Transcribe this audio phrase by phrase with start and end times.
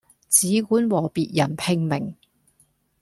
[0.31, 2.15] 只管和別人拼命